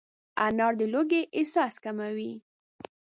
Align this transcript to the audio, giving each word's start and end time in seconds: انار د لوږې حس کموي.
انار 0.47 0.73
د 0.79 0.81
لوږې 0.93 1.21
حس 1.55 1.75
کموي. 1.83 2.33